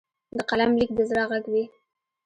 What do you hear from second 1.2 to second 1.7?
غږ وي.